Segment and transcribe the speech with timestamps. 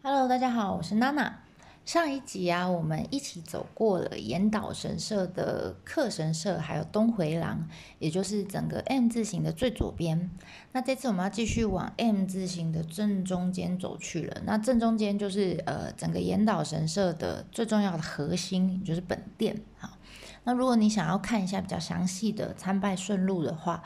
[0.00, 1.40] Hello，大家好，我是娜娜。
[1.84, 7.68] 上一集啊，我们一起走过了岩岛神社的客神社，还有东回廊，
[7.98, 10.30] 也就是整个 M 字形的最左边。
[10.70, 14.40] 那这次我们要继续往 M 字形的正中间走去了。
[14.44, 19.60] 那正中间就是呃整个岩岛神社的最重要的核心，就是本殿。
[19.78, 19.90] 好，
[20.44, 23.82] 那如果你想要看一下比较详细的参拜顺路的话，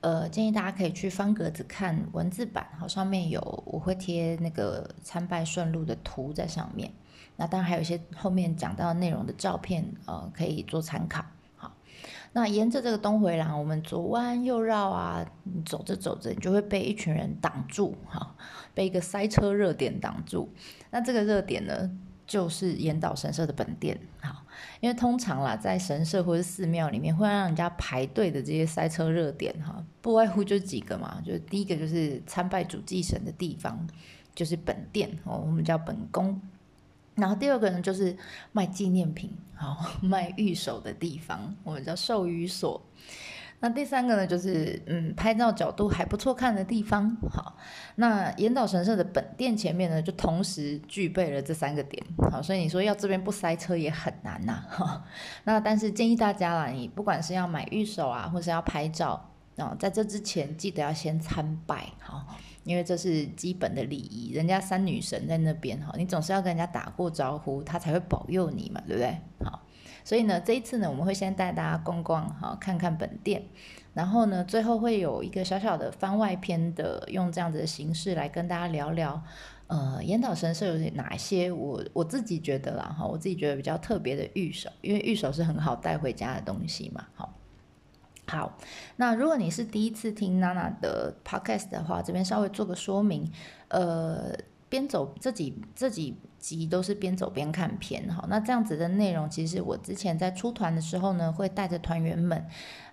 [0.00, 6.92] 呃，建议大家可以去方格子看文字版，好，上面有我会贴那个参拜顺路的图在上面。
[7.36, 11.24] 那当然还有一些后面讲到内容的照片，呃，可以做参考。
[11.56, 11.72] 好，
[12.32, 15.26] 那沿着这个东回廊，我们左弯右绕啊，
[15.64, 18.34] 走着走着，你就会被一群人挡住，哈，
[18.72, 20.48] 被一个塞车热点挡住。
[20.90, 21.90] 那这个热点呢，
[22.26, 23.98] 就是岩岛神社的本殿。
[24.20, 24.44] 好，
[24.80, 33.86] 因为通常啦，在神社或者寺庙里面，会让人家排队的这些塞车热点，哈，不外乎就几个嘛，就是第一个就是参拜主祭神的地方，
[34.34, 36.40] 就是本殿哦，我们叫本宫。
[37.14, 38.14] 然后第二个呢，就是
[38.52, 42.80] 卖纪念品，好 卖玉手的地方，我们叫寿寓所。
[43.60, 47.16] 那第三个呢，就是嗯，拍照角度还不错看的地方。
[47.30, 47.56] 好，
[47.96, 52.02] 那岩岛神社的本殿前面呢，就同时具备了这三个点。
[52.30, 54.64] 好，所以你说要这边不塞车也很难呐。
[54.68, 55.04] 哈，
[55.44, 61.86] 那但是建议大家啦，你不管是要买玉手啊，或是要拍照啊，在这之前记得要先参拜。
[62.00, 62.26] 好。
[62.66, 69.16] 因为这是基本的礼仪，人家三女神在那边哈，你总是要跟人家打过招呼，他才会保佑你嘛，对不对？
[69.44, 69.62] 好，
[70.06, 73.42] 所以呢，这一次呢，我们会先带大家逛逛哈，看看本店，
[73.92, 79.20] 然后呢，最后会有一个小小的番外篇的，用这样子的形式来跟大家聊聊，
[79.66, 87.32] 呃，岩岛神社有哪些我我自己觉得啦哈，我自己觉得比较特别的玉手，因为玉手是很好带回家的东西嘛，好。
[88.28, 88.58] 好，
[88.96, 93.30] 那如果你是第一次听娜娜的 podcast 的话，这边稍微做个说明。
[93.68, 94.32] 呃，
[94.68, 98.26] 边走这几这几集都是边走边看片，哈。
[98.28, 102.46] 那这样子的内容，其实我之前在出团的时候呢，会带着团员们，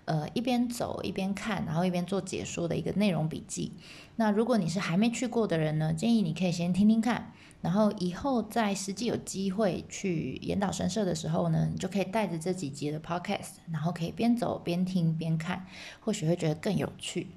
[0.04, 3.72] 呃，一边走一边看，然后一边做解说的一个内容笔记。
[4.16, 7.32] 那如果你是还没去过的人呢，建议你可以先听听看。
[7.60, 15.64] 然后以后在实际有机会去岩岛神社的时候呢，你就可以带着这几集的 podcast，然后可以边走边听边看，
[16.00, 17.28] 或许会觉得更有趣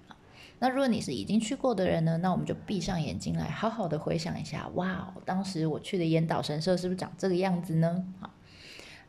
[0.59, 8.05] 那如果你是已经去过的人呢，那我们就闭上眼睛来好好的回想一下，哇，当时我去的岩岛神社是不是长这个样子呢？
[8.19, 8.31] 好，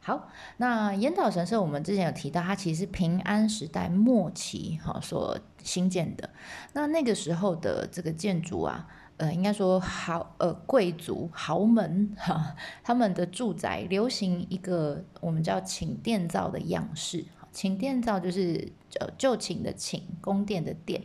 [0.00, 6.31] 好，那岩岛神社我们之前有提到，它其实是平安时代末期哈所兴建的，
[6.72, 8.88] 那那个时候的这个建筑啊。
[9.19, 12.54] 呃，应该说豪呃贵族豪门哈，
[12.84, 17.25] 他们的住宅流行一个我们叫寝殿造的样式。
[17.50, 18.70] 寝殿造就是
[19.00, 21.03] 呃就寝的寝，宫殿的殿，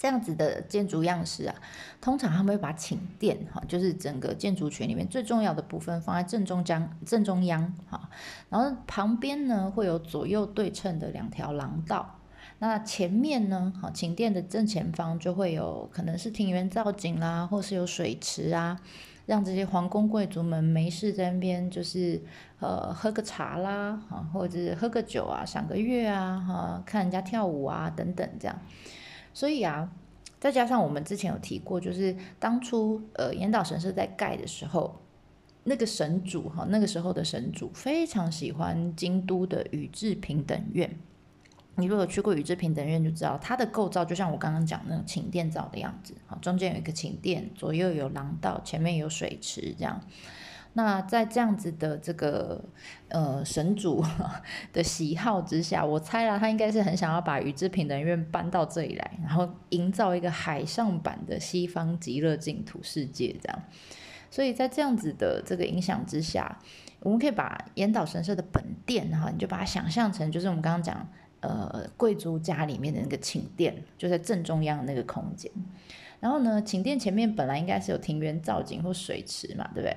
[0.00, 1.54] 这样子的建筑样式啊。
[2.00, 8.08] 通常他们会把寝殿哈，就是整个建筑群里面最重要的部分放在正中央正中央哈，
[8.48, 12.16] 然后旁边呢会有左右对称的两条廊道。
[12.62, 13.72] 那前面呢？
[13.80, 18.78] 好，寝殿的正前方就会有可能是庭园造景啦，或是有水池啊，
[19.24, 22.20] 让这些皇宫贵族们没事在那边就是
[22.58, 28.58] 呃喝个茶啦，啊，或者是喝个酒啊，赏个月啊，哈，看人家跳舞啊等等这样。
[29.40, 29.90] 所以啊，
[30.38, 35.00] 再加上我们之前有提过，就是当初呃岩岛神社在盖的时候，
[35.64, 40.94] 那个神主哈，那个时候的神主非常喜欢京都的宇治平等院。
[41.76, 46.12] 你如果去过宇治平等院，就知道它的构造就像我刚刚讲那种寝殿造的样子。
[46.26, 49.98] 好，中间有一个寝殿，左右有廊道，前面有水池，这样。
[50.72, 52.62] 那在这样子的这个
[53.08, 54.04] 呃神主
[54.72, 63.62] 的喜好之下，我猜啦，他应该是很想要把宇治平等院搬到这里来，然后营造一个海上版的西方极乐净土世界这样。
[64.30, 66.58] 所以在这样子的这个影响之下，
[67.00, 71.08] 我们可以把岩岛神社的本殿哈，你就把它想象成就是我们刚刚讲。
[71.42, 75.50] 呃，贵族家里面的那个寝殿就在正中央的那个空间。
[76.20, 79.96] 然后呢，寝殿前面本来应该是有庭园造景或水池嘛，对不对？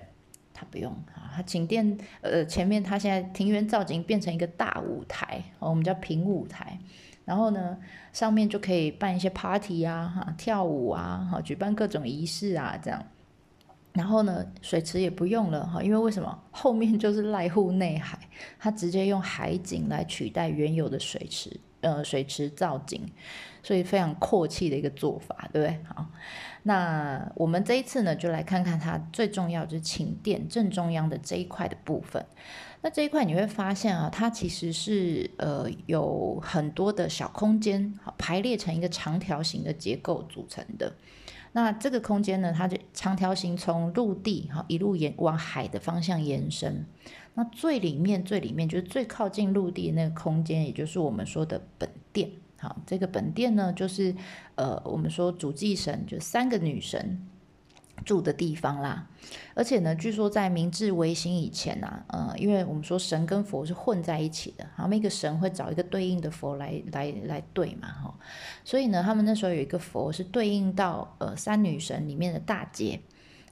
[0.53, 6.77] 它不用啊，它寝殿呃前面它现在庭园造景变成一个大舞台，我们叫平舞台。
[7.25, 7.77] 然后呢，
[8.11, 13.01] 上面就可以办一些 party 啊，哈，跳舞啊，哈，举办各种仪式啊，这样。
[13.93, 16.37] 然后呢，水池也不用了哈，因为为什么？
[16.51, 18.19] 后面就是濑户内海，
[18.59, 21.49] 它直接用海景来取代原有的水池，
[21.83, 23.05] 呃，水池造景，
[23.61, 25.79] 所以非常阔气的一个做法，对不对？
[25.85, 26.07] 好，
[26.63, 32.25] 那我们这一次呢，就来看看它最重要就是寝殿正中央的这一块的部分。
[32.81, 40.95] 那这一块你会发现啊，它其实是呃有很多的小空间，排列成一个长条形的结构组成的。
[41.55, 46.85] 那这个空间呢，它就长条形从陆地哈一路延往海的方向延伸。
[47.33, 52.29] 那最里面最里面就是最靠近陆地那个空间，也就是我们说的本殿。
[52.57, 54.15] 好，这个本殿呢，就是
[54.55, 57.27] 呃我们说主祭神，就三个女神。
[58.05, 59.07] 住的地方啦，
[59.53, 68.13] 而且呢，据说在明治维新以前呐，呃，因为我们说神跟佛是混在一起的，他们一个神会找一个对应的佛来来来对嘛，哈，
[68.65, 72.99] 所以呢，他们那时候有一个佛是对应到呃三女神里面的大姐，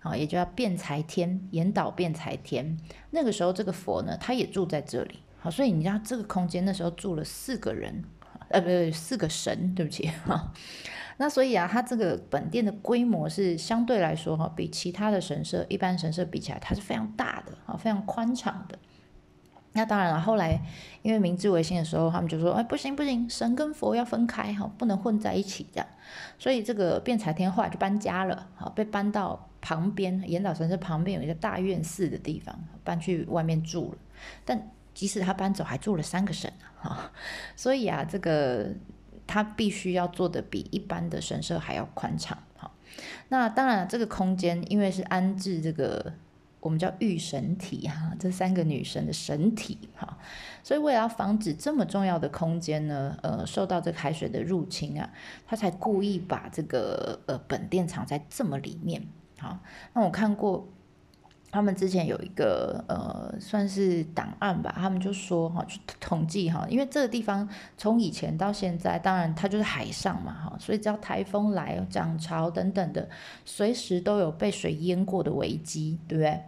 [0.03, 2.75] 好，也叫辩才天，岩岛辩才天，
[3.11, 8.03] 那个时候这个佛呢，他也住在这里，好，所以你知道这个空间那时候住了四个人，
[8.49, 10.51] 呃，不对，四个神，对不起，哈。
[11.17, 18.79] 那所以啊，它这个本殿的规模是相对来说哈，比其他的神社、一般神社比起来，它是非常大的啊，非常宽敞的。
[19.73, 20.59] 那当然了，后来
[21.03, 25.87] 因为明治维新的时候，他们就说，哎，不行不行，神跟佛要分开哈，不能混在一起这样。
[26.39, 33.97] 所以这个辩才天后来就搬家了，好，被搬到旁边岩岛神社旁边有一个大院寺的地方，搬去外面住了。
[34.43, 37.11] 但即使他搬走，还住了三个神啊，
[37.55, 38.73] 所以啊，这个。
[39.27, 42.75] 他必须要做的比一般的神社还要宽敞，好，
[43.29, 46.11] 那当然这个空间因为是安置这个
[46.59, 50.17] 我们叫御神体哈，这三个女神的神体哈，
[50.63, 55.09] 所以为了要防止这么重要的空间呢，呃，受到这海水的入侵啊，
[55.47, 59.01] 他才故意把这个呃本殿藏在这么里面，
[59.41, 59.57] 好，
[59.93, 60.69] 那我看过。
[61.53, 67.45] 他们之前有一个呃，算是档案吧，他们就说哈，去统计哈，因为这个地方
[67.77, 73.09] 从以前到现在，当然它就是海上嘛哈，所以只要台风来、涨潮等等的，
[73.43, 76.41] 随时都有被水淹过的危机，对不对？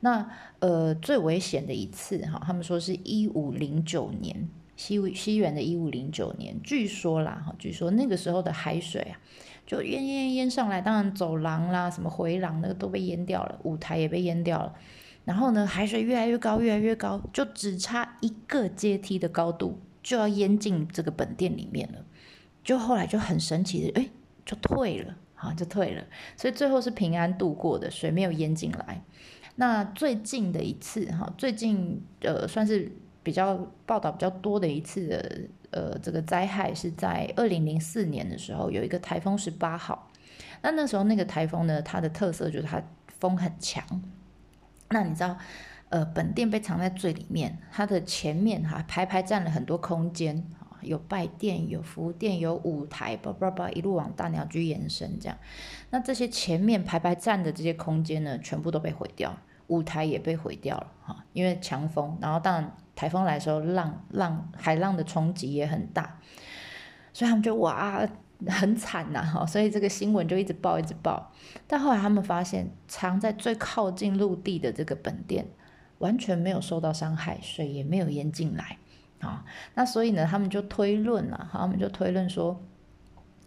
[0.00, 0.28] 那
[0.58, 9.16] 呃，最危险的一次哈，他们说是一五零九年，西西元的一五零九年，据说啦哈，据说那个时候的海水啊。
[9.64, 14.74] 就淹淹淹上来，当然走廊啦，什么回廊那个都被淹掉了，舞台也被淹掉了。
[15.24, 22.04] 然后呢，海水越来越高，越来越高，就只差一个阶梯的高度就要淹进这个本殿里面了。
[22.64, 24.10] 就后来就很神奇的，哎，
[24.44, 26.04] 就退了，啊，就退了。
[26.36, 29.02] 所以最后是平安度过的，水没有淹进来。
[29.54, 32.90] 那最近的一次，哈，最近呃算是
[33.22, 33.56] 比较
[33.86, 35.40] 报道比较多的一次的。
[35.72, 40.10] 呃，这个灾害是在二零零四年的时候，有一个台风十八号。
[40.60, 42.80] 那那时候那个台风呢，它的特色就是它
[43.18, 43.82] 风很强。
[44.90, 45.36] 那你知道，
[45.88, 55.38] 呃，本店被藏在最里面，它的前面哈排排占了很多空间啊有拜殿、有服务殿、有舞台，叭叭叭一路往大鸟居延伸这样。
[55.88, 59.34] 那这些前面排排站的这些空间呢，全部都被毁掉，
[59.68, 62.18] 舞台也被毁掉了哈，因为强风。
[62.20, 62.76] 然后当然。
[62.94, 66.18] 台风来的时候，浪浪海浪的冲击也很大，
[67.12, 68.06] 所以他们就哇
[68.48, 71.32] 很惨呐哈，所以这个新闻就一直报一直报。
[71.66, 75.46] 但后来他们发现，藏在最靠近陆地的这个本店
[75.98, 78.76] 完全没有受到伤害，水也没有淹进来
[79.20, 79.44] 啊。
[79.74, 82.60] 那所以呢，他们就推论了，他们就推论说，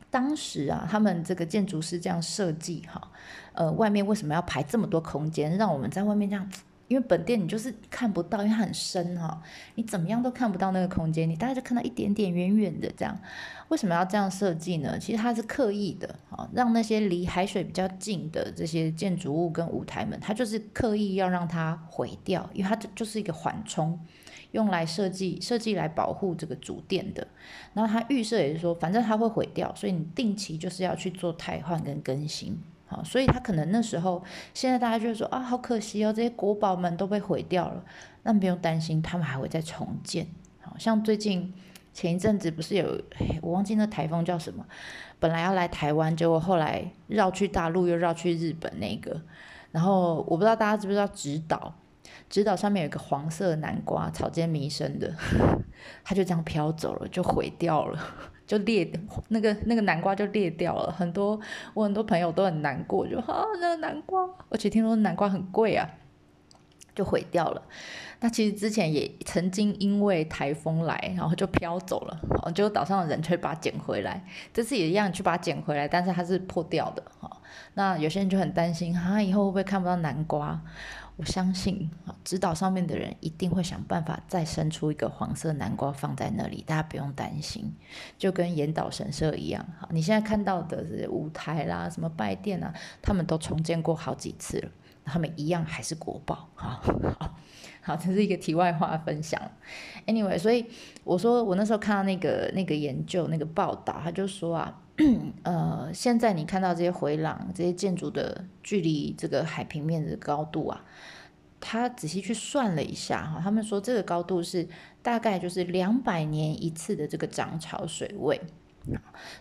[0.10, 3.12] 当时啊，他们这个建筑师这样设计哈，
[3.54, 6.50] 呃，外面为什么要排这么多空间，让我们在外面这样。
[6.88, 9.42] 因为本店你就是看不到，因为它很深哈，
[9.74, 13.18] 你怎么样都看不到那个空间，你大概就看到一点点远远的这样。
[13.70, 15.00] 为什么要这样设计呢？
[15.00, 24.00] 其实它是刻意的啊，让那些离海水比较近的这些建筑物跟舞台们，它就是刻意要让它毁掉，因为它就就是一个缓冲，
[24.52, 27.28] 用来设计设计来保护这个主店的。
[27.74, 32.56] 然后它预设也是说，反正它会毁掉，所以你定期就是要去做汰换跟更新。
[33.04, 34.24] 所以他可能那时候，
[34.54, 37.84] 现在大家就说啊，好可惜哦，这些国宝们都被毁掉了。
[38.24, 40.28] 那不用担心，他们还会再重建。
[40.62, 41.54] 好像最近
[41.94, 43.02] 前一阵子不是有，
[43.42, 44.66] 我忘记那台风叫什么，
[45.20, 49.22] 本来要来台湾，结果后来绕去大陆又绕去日本那个。
[49.72, 51.76] 然后我不知道大家知不知道直岛，
[52.30, 55.14] 直岛上面有一个黄色南瓜，草间弥生的，
[56.04, 58.00] 它就这样飘走了，就毁掉了。
[58.48, 58.92] 就裂
[59.30, 61.40] 那个那个南瓜就裂掉了，很多
[61.74, 65.90] 我很多朋友都很难过，就啊那个南瓜，而且听说南瓜很贵啊，
[66.94, 67.62] 就毁掉了。
[68.22, 77.30] 那其实之前也曾经因为台风来，然后就飘走了，哦，就岛上的人去把它捡回来，这次也一样去把它捡回来，但是它是破掉的哈。
[77.74, 80.60] 那有些人就很担心，哈，以后会不会看不到南瓜？
[81.18, 87.74] 我相信啊，指导上面的人一定会想办法再生出一个黄色南瓜放在那里，大家不用担心，
[88.18, 89.66] 就跟岩岛神社一样。
[89.80, 94.70] 好，你现在看到的是舞台啦，什么拜殿啊，他们都重建过好几次了，
[95.06, 96.50] 他们一样还是国宝。
[96.54, 96.84] 好，
[97.82, 99.42] 好，这是一个题外话分享。
[100.08, 100.66] Anyway，所以
[101.06, 104.82] 我说我那时候看到那个那个研究那个报道，他就说啊，
[105.44, 110.86] 呃，现在你看到这些回廊、这些建筑的距离这个海平面的高度啊，
[111.60, 114.68] 他仔细去算了一下哈，他们说这个高度是
[115.02, 118.40] 大概就是两百年一次的这个涨潮水位。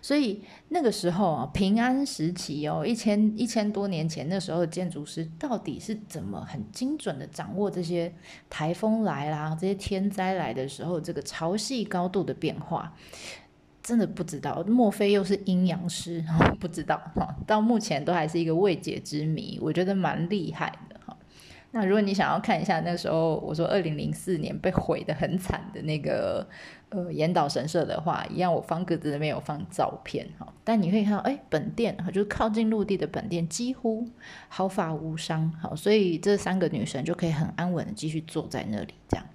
[0.00, 8.10] 所以那个时候啊，平安时期哦，一千一千多年前，那时候的建筑师到底是怎么很精准的掌握这些
[8.48, 12.96] 台风来啦、这些天灾来的时候，这个潮汐高度的变化，
[13.84, 14.64] 真的不知道。
[14.66, 16.24] 莫非又是阴阳师？
[16.58, 19.56] 不知道哈，到目前都还是一个未解之谜。
[19.62, 21.16] 我觉得蛮厉害的哈。
[21.70, 26.44] 那如果你想要看一下那时候，我说二零零四年被毁的很惨的那个。
[26.90, 34.08] 呃，岩岛神社的话，一样我方格子那边有放照片哈，但你可以看到，哎，本店哈，就是靠近陆地的本店，几乎
[34.46, 39.26] 毫发无伤，好，所以这三个女神就可以很安稳的继续坐在那里，这样。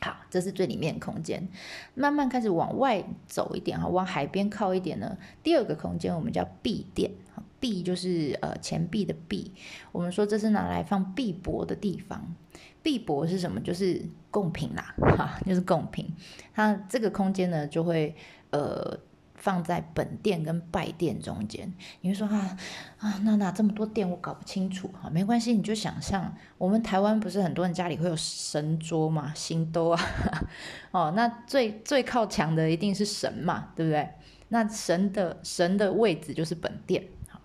[0.00, 1.46] 好，这是最里面空间，
[1.94, 5.18] 慢慢开始往外走一点哈，往海边靠一点呢。
[5.42, 7.10] 第二个空间我们叫币店，
[7.58, 9.52] 壁就是呃钱币的币，
[9.92, 12.34] 我们说这是拿来放币帛的地方。
[12.82, 13.60] 币帛是什么？
[13.60, 16.10] 就是贡品啦，哈，就是贡品。
[16.54, 18.16] 它这个空间呢，就会
[18.48, 18.98] 呃
[19.40, 21.72] 放在本殿跟拜殿中间。
[22.02, 22.56] 你会说啊
[22.98, 30.00] 啊，那那这么多殿我搞不清楚哈，没关系，你就想象我们台湾不是很多人家里会有神桌嘛，新都啊，
[30.92, 34.08] 哦，那最最靠墙的一定是神嘛，对不对？
[34.48, 37.02] 那神的神的位置就是本殿。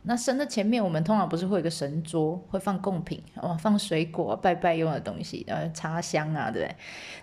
[0.07, 6.75] 那神的前面，我们通常不是会有个神桌，会放贡品哦，放水果、拜拜用的东西，呃，插香啊，对不对？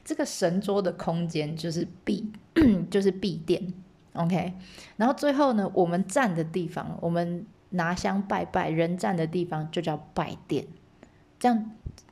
[0.04, 2.28] 这个神桌的空间就是必，
[2.90, 3.72] 就是必殿
[4.14, 4.54] ，OK。
[4.96, 10.66] 然后最后呢，我们站的地方，我们拿香拜拜，人站的地方就叫拜殿。
[11.38, 11.70] 这样，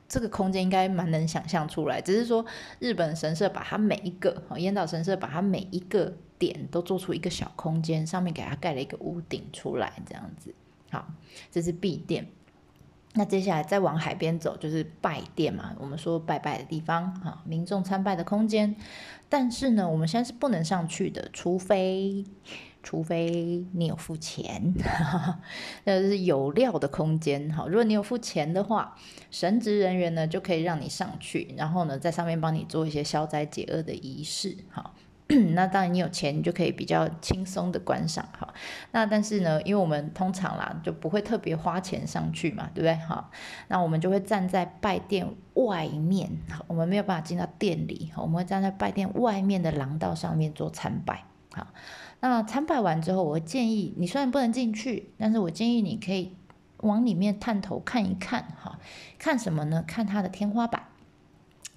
[0.09, 2.01] 这个空间应该蛮能想象出来。
[2.01, 2.45] 只是说，
[2.79, 10.53] 日本神社把它每一个，哦，烟岛神社把它每一个点都做出一个小空间，上面给它盖了一个屋顶出来，这样子。
[10.89, 11.07] 好，
[11.49, 12.27] 这是闭殿。
[13.13, 15.75] 那接下来再往海边走，就是拜殿嘛。
[15.79, 18.73] 我们说拜拜的地方，哈，民众参拜的空间。
[19.27, 22.23] 但是呢，我们现在是不能上去的，除非
[22.81, 24.73] 除非你有付钱，
[25.83, 27.51] 那是有料的空间。
[27.51, 28.95] 好，如果你有付钱的话，
[29.29, 34.55] 神职人员呢就可以让你上去，然后呢在上面帮你做一些消灾解厄的仪式。
[34.69, 34.93] 好。
[35.55, 38.53] 那当然，你有钱，你就可以比较轻松的观赏哈。
[38.91, 42.93] 那但是呢，因为我们通常啦就不会特别花钱上去嘛，对不对？
[43.07, 43.29] 哈，
[43.69, 46.29] 那我们就会站在拜殿外面，
[46.67, 51.23] 我们没有办法进到店里，我们会站在拜殿外面的廊道上面做参拜。
[51.53, 51.67] 好，
[52.19, 56.35] 那参拜完之后，我建议你虽然不能进去，但是我建议你可以
[56.77, 58.77] 往里面探头看一看哈。
[59.17, 59.83] 看什么呢？
[59.87, 60.83] 看它的天花板。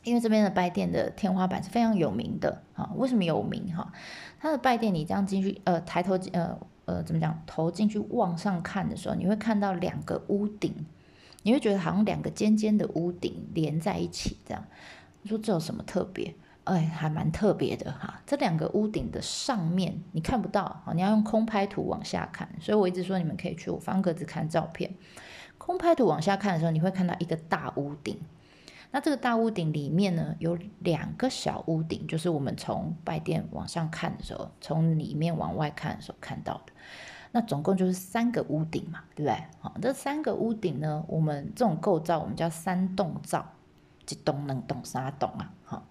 [0.04, 3.90] 因为这边的拜殿的天花板是非常有名的啊，为什么有名哈？
[4.38, 7.42] 它的拜殿你这样进去，呃，抬头呃呃怎么讲？
[7.46, 10.74] 头进去往上看的时候，你会看到两个屋顶，
[11.42, 14.62] 你会觉得好像两个尖尖的屋顶连在一起这样。
[15.22, 16.34] 你说这有什么特别？
[16.64, 18.20] 哎，还蛮特别的哈。
[18.26, 22.48] 这两个屋顶的上面你看不到啊，你要用空拍图往下看。
[22.60, 24.94] 所以我一直说你们可以去我方格子看照片，
[25.56, 28.18] 空拍图往下看的时候，你会看到一个大屋顶。
[28.94, 36.72] 那这个大屋顶里面呢，有两个小屋顶，就是我们从拜殿往上看的时候，从里面往外看的时候看到的。
[37.32, 39.36] 那总共就是三个屋顶嘛，对不对？
[39.58, 43.44] 好，这三个屋顶呢，我们这种构造我们叫三栋造，
[44.06, 45.52] 几栋能栋三栋啊？
[45.64, 45.88] 好，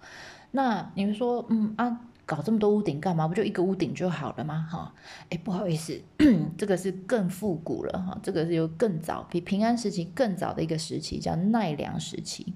[0.52, 3.28] 那你们说，嗯啊，搞这么多屋顶干嘛？
[3.28, 4.66] 不就一个屋顶就好了吗？
[4.70, 4.94] 哈，
[5.28, 6.00] 哎，不好意思，
[6.56, 12.54] 这个是更复古了哈，这个是有更早，比平安时期更早的一个时期，叫奈良时期。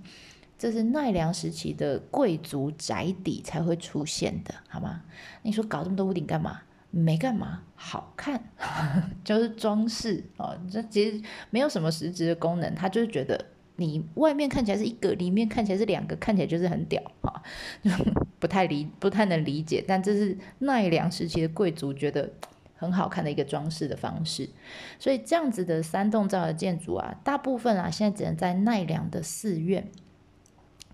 [0.58, 5.02] 这是奈良时期的贵族宅邸才会出现的，好吗？
[5.42, 6.60] 你说搞这么多屋顶干嘛？
[6.90, 8.42] 没干嘛，好看，
[9.22, 10.58] 就是装饰哦。
[10.70, 13.44] 这其实没有什么实质的功能，他就是觉得
[13.76, 17.42] 你外面看起来是一个，里面看起来是两个，看起来就是很屌哈。
[18.40, 22.32] 不太理，不太能理解，但这是奈良时期的贵族觉得
[22.74, 24.48] 很好看的一个装饰的方式。
[24.98, 29.88] 所以这样子的三栋造的建筑啊，大部分啊现在只能在奈良的寺院。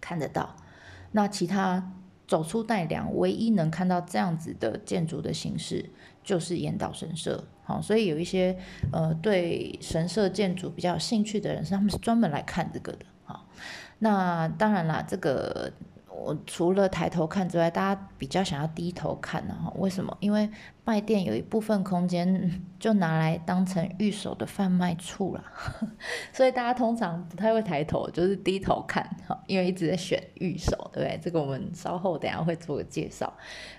[0.05, 0.55] 看得到，
[1.13, 1.93] 那其他
[2.29, 5.89] 走出奈良，唯一能看到这样子的建筑的形式，
[6.23, 7.43] 就是岩岛神社。
[7.65, 8.55] 好，所以有一些
[8.93, 13.07] 呃对神社建筑比较有兴趣的人，他们是专门来看这个的。
[13.25, 13.47] 好，
[14.01, 15.73] 那当然啦，这个
[16.25, 19.54] 我除了抬头看之外，大家比较想要低头看呢？
[19.62, 20.16] 哈，为什么？
[20.21, 20.49] 因为
[20.83, 25.45] 拜殿有一部分空间就拿来当成御守的贩卖处了，
[26.33, 31.21] 所以大家通常不太会抬头，就是低头看哈，因为一直在选御守，对不对？
[31.23, 33.31] 这个我们稍后等下会做个介绍，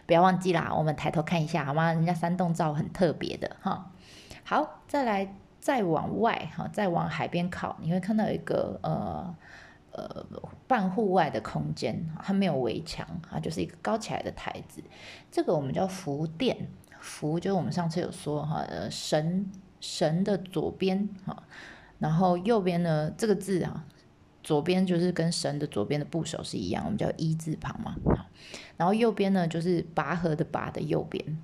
[0.06, 1.92] 不要忘记啦，我们抬头看一下好吗？
[1.94, 3.92] 人家山洞照很特别的哈。
[4.44, 9.36] 好，再来再往外哈，再往海边靠，你会看到一个呃。
[9.98, 10.26] 呃，
[10.68, 14.82] 半户外的空间，它没有围墙，它就是一个高起来的台子。
[15.32, 16.68] 这个我们叫福殿，
[17.00, 21.44] 福就是我们上次有说哈，呃，神神的左边哈，
[22.00, 23.86] 然后右边呢这个字啊，
[24.44, 27.96] 左边就是跟神的左边的部首是一样，我们叫一字旁嘛。
[28.78, 31.38] 然后右边呢就是拔河的拔的右边。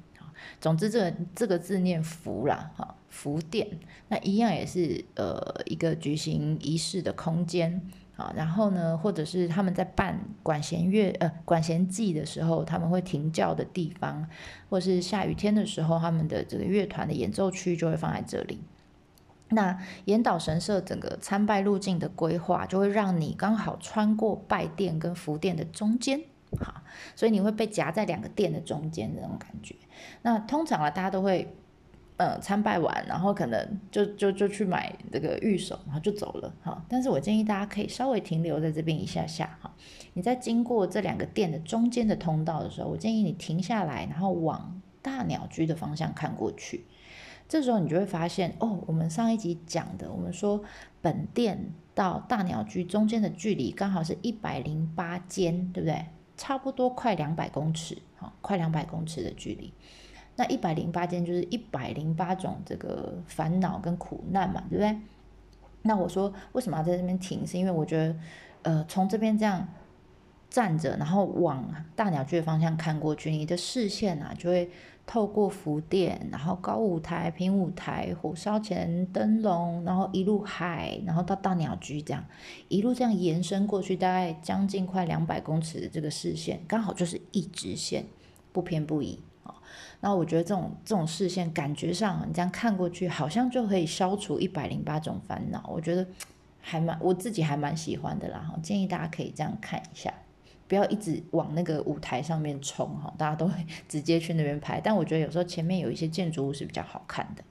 [0.60, 3.68] 总之，这个这个字念福啦，哈，福殿，
[4.10, 7.82] 那一样也是呃一个举行仪式的空间。
[8.22, 14.28] 啊，然后呢，或者是他们在办管弦乐呃管弦祭的时候，他们会停教的地方，
[14.70, 18.62] 或是下雨天的时候，他们的这个乐团的演奏区就会放在这里。
[19.50, 26.22] 那岩岛神社整个参拜路径的规划，就会让你刚好穿过拜殿跟福殿的中间，
[26.60, 26.84] 好，
[27.16, 29.76] 所以你会被夹在两个殿的中间那种感觉。
[30.22, 31.56] 那通常啊，大家都会。
[32.22, 36.86] 嗯，参拜完，然后可能就就就去买这个玉手，然后就走了哈。
[36.88, 39.74] 但是我建议大家可以稍微停留在这边一下下哈。
[40.14, 46.86] 你在经过这两个店的中间的通道的时候，我建议你停下来，然后往大鸟居的方向看过去。
[47.50, 50.64] 这时候你就会发现，哦，我们上一集讲的，我们说
[51.02, 56.06] 本店到大鸟居中间的距离刚好是一百零八间，对不对？
[56.38, 59.74] 差不多快两百公尺，哈，快两百公尺的距离。
[60.36, 64.98] 那一百零八间就是一百零八种这个烦恼跟苦难嘛，对不对？
[65.84, 67.46] 那我说为什么要在这边停？
[67.46, 68.16] 是因为我觉得，
[68.62, 69.68] 呃，从这边这样
[70.50, 74.70] 站着，然后往大鸟居的方向看过去，你的视线啊就会
[75.06, 82.24] 透过福殿，然后高舞台、平舞台、火烧前灯笼，然后一路海，然后到大鸟居，这样
[82.70, 88.06] 一路这样延伸过去，大概将近快两百公尺的这个视线，刚好就是一直线，
[88.52, 89.20] 不偏不倚。
[90.00, 95.64] 那我觉得这种这种视线，感觉上你这样看过去，好像就可以消除一百零八种烦恼。
[95.72, 96.06] 我觉得
[96.60, 98.40] 还蛮我自己还蛮喜欢的啦。
[98.40, 100.12] 哈，建议大家可以这样看一下，
[100.68, 103.14] 不要一直往那个舞台上面冲哈。
[103.18, 103.54] 大家都会
[103.88, 107.44] 直接去那边拍，但我觉得有时候前面有一些建筑物是比较好看的。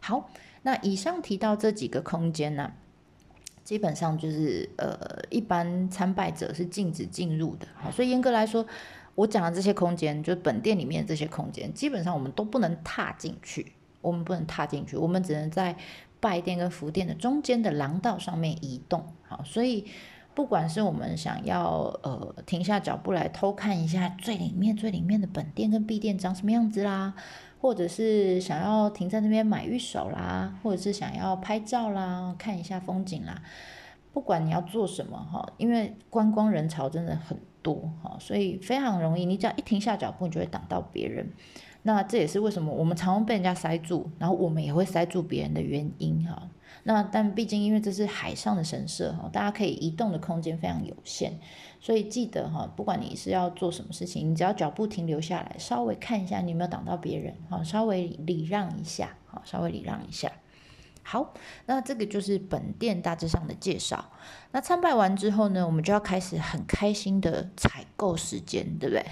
[0.00, 0.30] 好，
[0.62, 2.72] 那以上提到这几个空间呢，
[3.62, 7.66] 基本上就是呃，一般参拜者是禁止进入的。
[7.74, 8.66] 好，所以严格来说。
[9.14, 15.76] 我讲的这些空间，就是本店里面这些空间，基本上我们都不能踏进去，我们不能踏进去，我们只能在
[16.18, 19.04] 拜殿跟福殿的中间的廊道上面移动。
[19.28, 19.86] 好，所以
[20.34, 27.14] 不管是我们想要呃停下脚步来偷看一下最里面最里面的本殿跟闭殿长什么样子啦，
[27.60, 33.40] 或者是想要停在那边买玉手啦，或者是想要拍照啦，看一下风景啦，
[34.12, 37.38] 不管你要做什么哈，因为观光人潮真的很。
[37.64, 41.32] 多哈，所以非常容易，你只要一停下脚步，你就会挡到别人。
[41.82, 46.50] 那这也是为什么我们常常被人家塞住，然后我们也会塞住别人的原因哈。
[46.84, 51.32] 那但毕竟因为这是海上的神社哈，大家可以移动的空间非常有限，
[51.80, 60.30] 所以记得哈，不管你是要做什么事情，你只要脚步停留下来，稍微看一下你有没有挡到别人哈，稍微礼让一下哈，稍微礼让一下。
[61.06, 61.34] 好，
[61.66, 64.10] 那这个就是本店大致上的介绍。
[64.52, 69.04] 那参拜完之后呢，我们就要开始很开心的采购时间，对不对？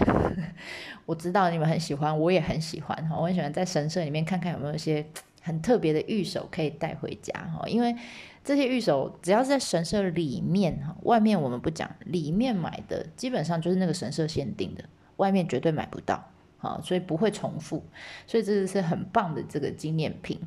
[1.05, 3.17] 我知道你们很喜欢，我也很喜欢哈。
[3.17, 5.07] 我很喜欢在神社里面看看有没有一些
[5.43, 7.69] 很特别的玉手可以带回家哈。
[7.69, 7.95] 因为
[8.43, 14.83] 这些玉手只要是在神社里面哈，外面我们不讲，里面买的基本上就是那个神社限定的，
[15.17, 16.25] 外面绝对买不到
[16.59, 17.85] 啊，所以不会重复，
[18.27, 20.41] 所以这是很棒的这个纪念品。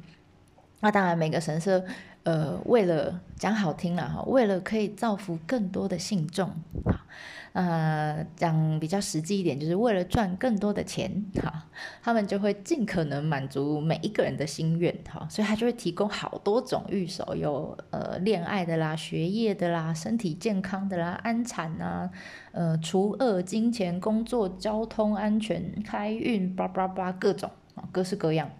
[0.85, 1.83] 那当然，每个神社，
[2.21, 6.47] 呃，为了讲好听了哈，为了可以造福更多的信众，
[6.83, 7.01] 啊，
[7.53, 11.65] 呃，讲比较实际一点，就是为了赚更多的钱，哈，
[12.03, 22.07] 他们就会尽可能满足每一个人的心愿，哈，所以他就会提供好多种御守，有呃恋爱的啦、学业的啦、身体健康的啦、安产啊、
[22.51, 28.51] 呃除恶、金钱、工作、交通安全、开运，叭叭叭，各种啊，各式各样。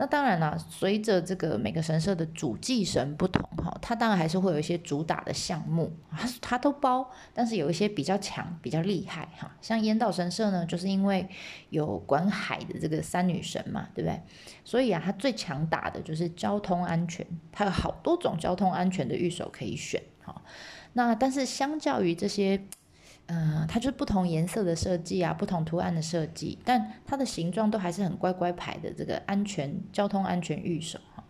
[0.00, 11.28] 那当然了，随着这个每个神社的主祭神不同，哈，它当然还是会有一些主打的项目，它它都包，但是有一些比较强、比较厉害，哈，像烟道神社呢，就是因为
[11.70, 14.20] 有管海的这个三女神嘛，对不对？
[14.64, 20.40] 所以啊，它最强打的就是交通安全，它有好多种交通安全的御守可以选，哈。
[20.92, 22.62] 那但是相较于这些。
[23.30, 31.22] 嗯，它就是不同颜色的设计啊，不同图案的设计，但它的形状都还是很乖乖牌的这个安全交通安全玉手哈。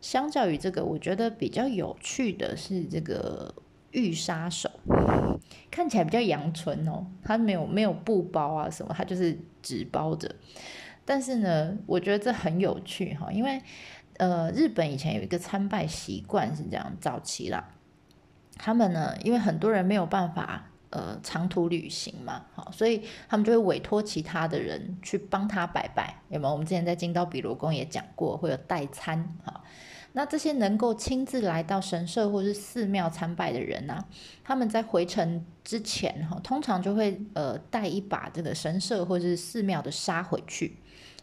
[0.00, 3.54] 相较于这个，我觉得比较有趣的是这个
[3.92, 4.70] 玉杀手，
[5.70, 10.30] 看起来比较阳春哦，它没有没有布包啊什么，它就是纸包着。
[11.06, 13.58] 但是呢，我觉得这很有趣哈，因为
[14.18, 17.72] 呃，日本以前有一个参拜习惯是这样，早期啦，
[18.58, 26.52] 他们呢，因为很多人没有办法呃长途旅行嘛，好，所以他们就会委托其他的人去帮他拜拜，有没有？
[26.52, 29.62] 我们之前在金刀比罗宫也讲过，会有代参哈。
[30.12, 34.04] 那这些能够亲自来到神社或是寺庙参拜的人呢，
[34.42, 40.76] 他们在回程之前哈，通常就会呃带一把这个神社或是寺庙的沙回去。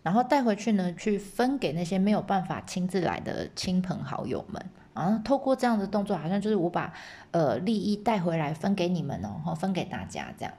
[0.04, 4.64] 然后带回去呢，去分给那些没有办法亲自来的亲朋好友们
[4.96, 5.22] 啊。
[5.24, 6.92] 透过这样的动作，好像就是我把
[7.30, 10.52] 呃利益带回来分给你们哦，分给大家这样。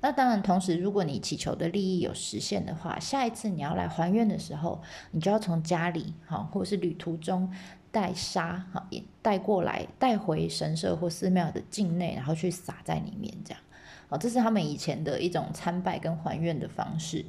[0.00, 7.48] 那当然，同时如果你祈求的利益有实现的话，下一次你要来还愿的时候，你就要从家里哈，或者是旅途中
[7.92, 8.84] 带沙哈，
[9.22, 13.60] 带过来带回神社或寺庙的境内，然后去撒在里面这样。
[14.08, 17.24] 哦，这是他们以前的一种参拜跟还愿的方式。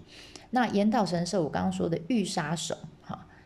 [0.50, 2.76] 那岩岛神社，我刚刚说的玉杀手，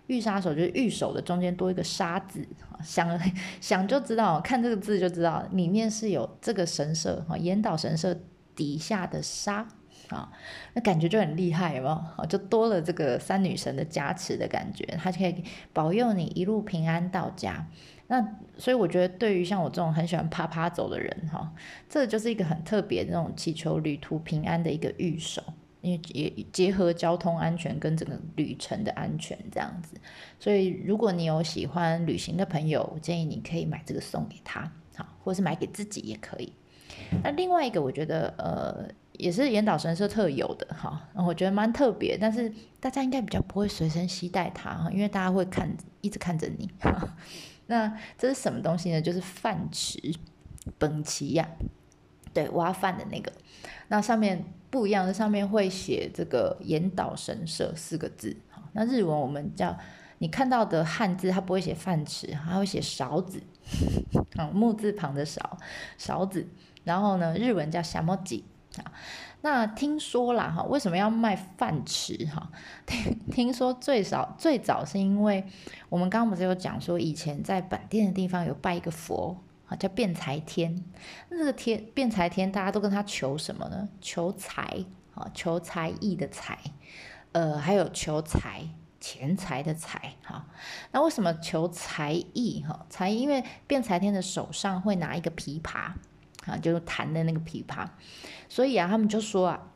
[0.07, 2.47] 哈，玉杀手就是玉手的中间多一个杀字，
[2.83, 3.19] 想
[3.61, 8.17] 想就知道，看这个字就知道，里面是有这个神社，哈， 岩岛神社
[8.55, 9.67] 底下的杀，
[10.09, 10.31] 啊，
[10.73, 12.25] 那感觉就很厉害，有没有？
[12.25, 15.43] 就多了这个三女神的加持的感觉，它可以
[15.73, 17.67] 保佑你一路平安到家。
[18.09, 18.25] 那
[18.57, 21.51] 所以我觉得，对于像我这种很喜欢啪啪走的人，哈，
[21.89, 25.43] 这就是一个很特别的那种祈求旅途平安的一个玉手。
[25.81, 29.95] 因为也结合交通安全跟整个旅程的安全这样子，
[30.39, 36.51] 所以如果你有喜欢旅行的朋友，我建议你可以买这个送给他，好，或是买给自己也可以。
[37.23, 45.69] 那另外一个，我觉得呃，也是岩岛神社特有的哈，我觉得蛮特别，但是大家应该比较不会随身携带它，因为大家会看
[46.01, 46.69] 一直看着你。
[47.67, 49.01] 那这是什么东西呢？
[49.01, 50.15] 就是饭匙，
[50.77, 51.47] 本旗呀，
[52.33, 53.31] 对，挖饭的那个，
[53.89, 54.43] 那上面。
[54.69, 58.35] 不一样的，上面会写这个岩岛神社四个字。
[58.73, 59.75] 那日文我们叫
[60.19, 63.41] 你看到的汉字，它不会写饭匙，它会写勺子。
[64.37, 65.57] 啊，木字旁的勺，
[65.97, 66.47] 勺子。
[66.83, 68.43] 然后呢，日文叫小莫吉。
[68.77, 68.91] 啊，
[69.41, 72.29] 那听说啦，哈，为什么要卖饭匙？
[72.29, 72.51] 哈，
[72.85, 75.43] 听听说最少最早是因为
[75.89, 79.35] 我们刚刚不是有讲说，以前在本店的地方有拜一个佛。
[79.67, 80.83] 啊，叫辩财天，
[81.29, 83.87] 那个天辩财天，大家都跟他求什么呢？
[83.99, 86.57] 求财啊，求才艺的财，
[87.33, 88.67] 呃，还有求财
[89.01, 90.45] 钱财的财，哈。
[90.91, 92.63] 那为什么求才艺？
[92.65, 95.91] 哈，才艺，因为辩财天的手上会拿一个琵琶，
[96.45, 97.85] 啊，就是弹的那个琵琶，
[98.47, 99.67] 所以啊，他们就说啊，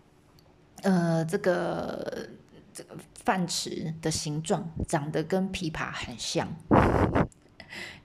[0.84, 2.30] 呃，这个
[2.74, 6.48] 这个饭匙的形状长得跟琵琶很像。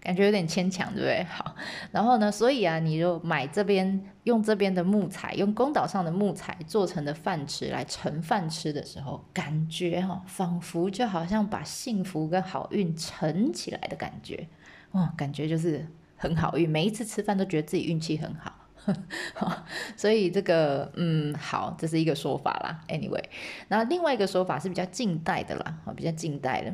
[0.01, 1.25] 感觉有点牵强，对不对？
[1.31, 1.55] 好，
[1.93, 14.49] 然后呢，所以啊，你就买这边用这边的木材，用宫岛上的木材做成的饭吃来盛饭吃的时候，感觉哈，仿佛就好像把幸福跟好运盛起来的感觉，
[14.93, 18.53] 哇，感觉就是很好运，每一次吃饭都觉得自己运气很好。
[19.97, 22.81] 所以这个，嗯，好，这是一个说法啦。
[22.87, 23.25] Anyway，
[23.67, 26.73] 那另外一个说法是比较近代的啦，比较近代的。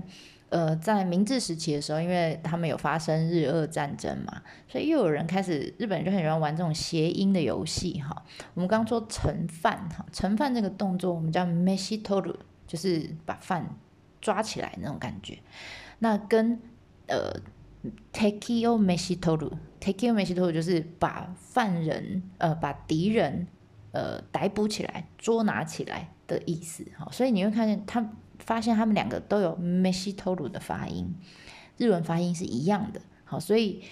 [0.52, 8.22] 呃，在明治时期的时候，因为他们有发生日俄战争嘛，所以又有人开始，日本人就很喜欢玩这种谐音的游戏哈。
[8.52, 12.34] 我们刚刚说盛饭哈，盛饭这个动作我们叫 meshitoru，
[12.66, 13.66] 就是把饭
[14.20, 15.38] 抓起来那种感觉。
[16.00, 16.60] 那跟
[17.06, 17.32] 呃
[18.12, 23.46] takeo meshitoru，takeo meshitoru 就是把犯人呃把敌人
[23.92, 27.08] 呃逮捕起来捉拿起来的意思哈。
[27.10, 28.06] 所以你会看见他。
[28.44, 31.14] 发现他们两个都有 “meshitoru” 的发音，
[31.78, 33.00] 日文发音是一样的。
[33.24, 33.82] 好，所以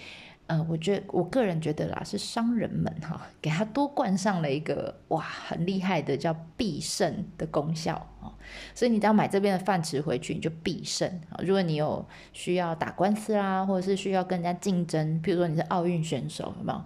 [0.47, 8.31] 呃，我觉得我个人觉得啦，是商人们哈，给他多冠上了一个哇很厉害的叫必胜的功效啊。
[8.75, 11.39] 所以你只要买这边的饭吃回去，你就必胜啊。
[11.43, 16.83] 如果你有需要打官司啦，或者是需要跟人家竞争，比如说你是奥运选手，有没有？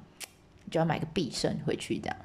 [0.72, 2.18] 就要买个必胜回去这样。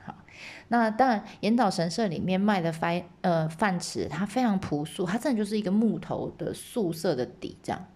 [0.69, 7.87] 那当然，岩岛神社里面卖的饭呃饭匙，它非常朴素，它真的就是一个木头的素色的底这样，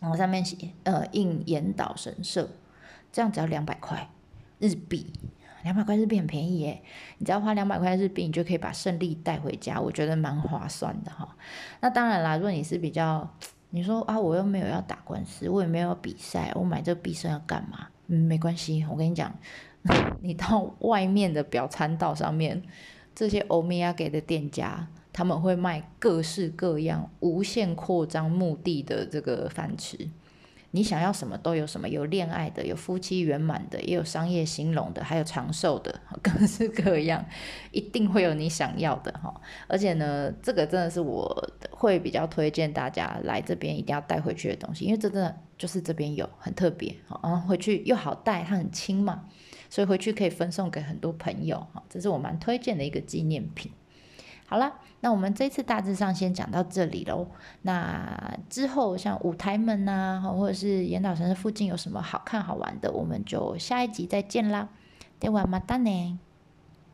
[0.00, 2.48] 然后上面写呃印岩岛神社，
[3.12, 4.08] 这样只要两百块
[4.58, 5.12] 日币，
[5.62, 6.82] 两百块日币很便宜耶，
[7.18, 11.36] 你只要花两百块日币，你就可以把胜利带回家，我觉得蛮划算的哈。
[11.80, 13.28] 那当然啦，如果你是比较，
[13.70, 17.88] 你说啊我又没有要打官司，我也没有比赛，我买这个必胜要干嘛？
[18.08, 19.32] 嗯，没关系，我跟你讲。
[20.20, 22.60] 你到外面的表参道上面，
[23.14, 30.10] 这些欧米亚给的店家，他们会卖各式各样、无限扩张目的的这个饭吃。
[30.72, 37.24] 你想要什么都有什么，有恋爱的，有夫妻圆满的，也有商业兴隆的，还有长寿的， 各式各样，
[37.72, 39.32] 一定会有你想要的哈。
[39.68, 49.24] 而且呢，这个真的是我会比较推荐大家来这边一定要带回去的东西，因为这真的就是这边有很特别，然后回去又好带，它很轻嘛，
[49.70, 53.72] 所以回去可以分送给很多朋友哈，这是我蛮推荐的一个纪念品。
[54.47, 57.27] 好了，那我们这次大致上先讲到这里喽。
[57.61, 64.67] 那之后像舞台们呐，或者是岩岛城市附近有什么好看好玩的，我们就下一集再见啦。
[65.19, 66.17] ではまたね。